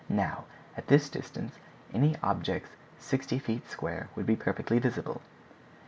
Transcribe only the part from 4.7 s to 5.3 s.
visible.